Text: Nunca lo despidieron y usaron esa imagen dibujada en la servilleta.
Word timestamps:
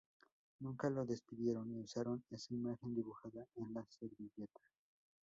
Nunca 0.61 0.89
lo 0.89 1.05
despidieron 1.05 1.69
y 1.75 1.79
usaron 1.79 2.23
esa 2.31 2.55
imagen 2.55 2.95
dibujada 2.95 3.45
en 3.55 3.71
la 3.71 3.85
servilleta. 3.87 4.59